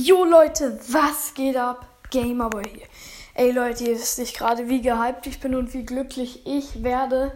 [0.00, 1.84] Jo Leute, was geht ab?
[2.12, 2.86] Gamerboy hier.
[3.34, 7.32] Ey Leute, ihr wisst nicht gerade, wie gehypt ich bin und wie glücklich ich werde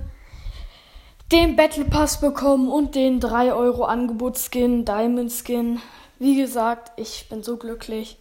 [1.32, 5.82] den Battle Pass bekommen und den 3 Euro Angebotsskin, Diamond Skin.
[6.20, 8.16] Wie gesagt, ich bin so glücklich.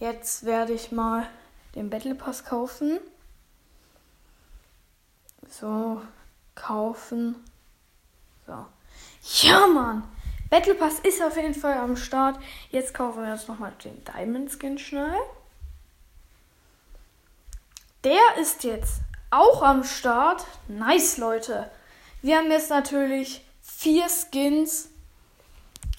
[0.00, 1.28] Jetzt werde ich mal
[1.76, 2.98] den Battle Pass kaufen.
[5.48, 6.02] So,
[6.56, 7.36] kaufen.
[8.44, 8.66] So.
[9.46, 10.02] Ja, Mann!
[10.50, 12.38] Battle Pass ist auf jeden Fall am Start.
[12.70, 15.18] Jetzt kaufen wir uns nochmal den Diamond Skin schnell.
[18.04, 20.46] Der ist jetzt auch am Start.
[20.68, 21.70] Nice, Leute.
[22.22, 24.90] Wir haben jetzt natürlich vier Skins.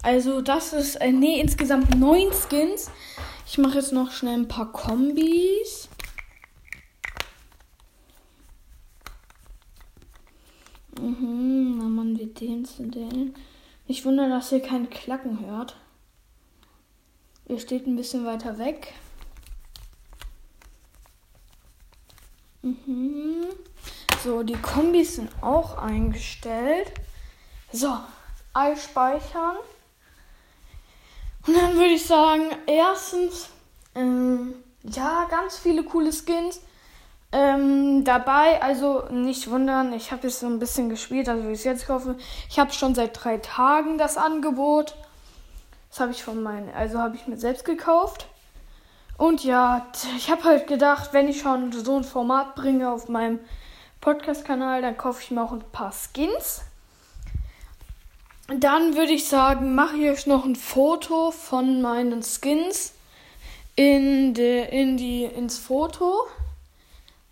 [0.01, 2.89] Also das ist, äh, nee, insgesamt neun Skins.
[3.45, 5.89] Ich mache jetzt noch schnell ein paar Kombis.
[10.99, 13.35] Mhm, na man, wie den zu den.
[13.89, 15.75] Ich wundere, dass ihr kein Klacken hört.
[17.47, 18.93] Ihr steht ein bisschen weiter weg.
[22.61, 23.47] Mhm.
[24.23, 26.91] So, die Kombis sind auch eingestellt.
[27.71, 27.97] So,
[28.53, 29.57] all speichern.
[31.47, 33.49] Und dann würde ich sagen, erstens,
[33.95, 36.61] ähm, ja, ganz viele coole Skins
[37.31, 38.61] ähm, dabei.
[38.61, 41.87] Also nicht wundern, ich habe jetzt so ein bisschen gespielt, also wie ich es jetzt
[41.87, 42.15] kaufe.
[42.49, 44.95] Ich habe schon seit drei Tagen das Angebot.
[45.89, 48.27] Das habe ich von meinen, also habe ich mir selbst gekauft.
[49.17, 53.39] Und ja, ich habe halt gedacht, wenn ich schon so ein Format bringe auf meinem
[54.01, 56.61] Podcast-Kanal, dann kaufe ich mir auch ein paar Skins.
[58.47, 62.93] Dann würde ich sagen, mache ich euch noch ein Foto von meinen Skins
[63.75, 66.25] in, de, in die, ins Foto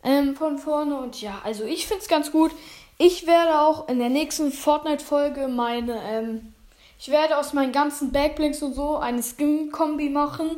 [0.08, 0.98] ähm, von vorne.
[0.98, 2.52] Und ja, also ich finde es ganz gut.
[2.98, 6.54] Ich werde auch in der nächsten Fortnite-Folge meine, ähm,
[6.98, 10.50] ich werde aus meinen ganzen Backblinks und so eine Skin-Kombi machen,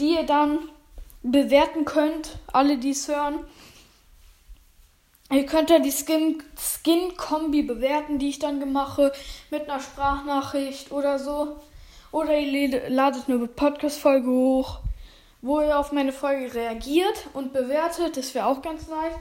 [0.00, 0.58] die ihr dann
[1.22, 3.38] bewerten könnt, alle die es hören.
[5.30, 9.12] Ihr könnt ja die Skin-Kombi bewerten, die ich dann mache,
[9.50, 11.56] mit einer Sprachnachricht oder so.
[12.12, 14.80] Oder ihr ladet eine Podcast-Folge hoch
[15.42, 18.16] wo ihr auf meine Folge reagiert und bewertet.
[18.16, 19.14] Das wäre auch ganz nice.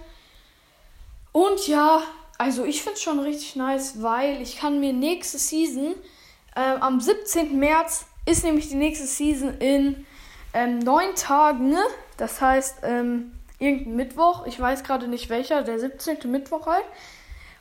[1.31, 2.01] Und ja,
[2.37, 5.95] also ich finde es schon richtig nice, weil ich kann mir nächste Season,
[6.55, 7.59] äh, am 17.
[7.59, 10.05] März ist nämlich die nächste Season in
[10.53, 11.75] ähm, neun Tagen.
[12.17, 14.45] Das heißt, ähm, irgendein Mittwoch.
[14.45, 16.31] Ich weiß gerade nicht welcher, der 17.
[16.31, 16.85] Mittwoch halt.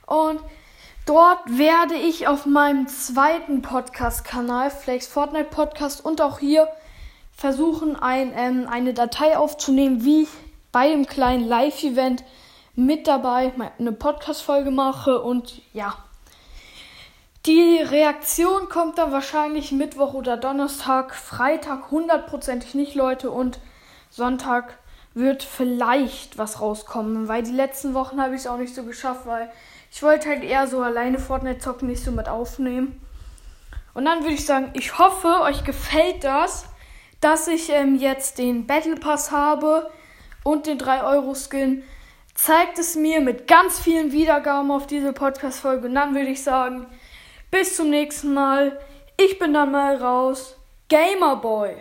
[0.05, 0.39] Und
[1.05, 6.67] dort werde ich auf meinem zweiten Podcast-Kanal, Flex Fortnite Podcast und auch hier
[7.35, 10.29] versuchen, ein, ähm, eine Datei aufzunehmen, wie ich
[10.71, 12.23] bei dem kleinen Live-Event
[12.75, 15.95] mit dabei eine Podcast-Folge mache und ja.
[17.45, 23.59] Die Reaktion kommt dann wahrscheinlich Mittwoch oder Donnerstag, Freitag hundertprozentig nicht, Leute, und
[24.09, 24.79] Sonntag
[25.13, 29.25] wird vielleicht was rauskommen, weil die letzten Wochen habe ich es auch nicht so geschafft,
[29.25, 29.49] weil
[29.91, 32.99] ich wollte halt eher so alleine Fortnite zocken, nicht so mit aufnehmen.
[33.93, 36.65] Und dann würde ich sagen, ich hoffe, euch gefällt das
[37.21, 39.89] dass ich ähm, jetzt den Battle Pass habe
[40.43, 41.83] und den 3-Euro-Skin,
[42.35, 45.87] zeigt es mir mit ganz vielen Wiedergaben auf diese Podcast-Folge.
[45.87, 46.85] Und dann würde ich sagen,
[47.49, 48.79] bis zum nächsten Mal.
[49.17, 50.57] Ich bin dann mal raus.
[50.89, 51.75] Gamerboy.